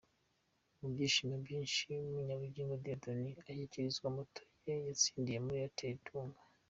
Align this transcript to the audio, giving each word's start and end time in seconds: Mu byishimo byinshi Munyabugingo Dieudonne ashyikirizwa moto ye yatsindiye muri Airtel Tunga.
Mu 0.79 0.87
byishimo 0.93 1.35
byinshi 1.45 1.85
Munyabugingo 2.13 2.73
Dieudonne 2.83 3.29
ashyikirizwa 3.41 4.07
moto 4.15 4.41
ye 4.65 4.73
yatsindiye 4.87 5.39
muri 5.45 5.59
Airtel 5.61 5.97
Tunga. 6.07 6.39